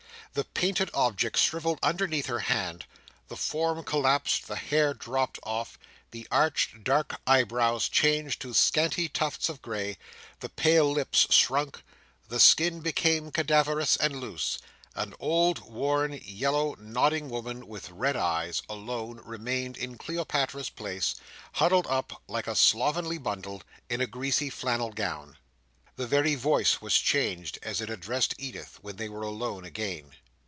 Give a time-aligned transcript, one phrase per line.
[0.33, 2.85] The painted object shrivelled underneath her hand;
[3.27, 5.77] the form collapsed, the hair dropped off,
[6.11, 9.97] the arched dark eyebrows changed to scanty tufts of grey;
[10.39, 11.83] the pale lips shrunk,
[12.29, 14.57] the skin became cadaverous and loose;
[14.95, 21.15] an old, worn, yellow, nodding woman, with red eyes, alone remained in Cleopatra's place,
[21.55, 25.37] huddled up, like a slovenly bundle, in a greasy flannel gown.
[25.97, 30.13] The very voice was changed, as it addressed Edith, when they were alone again.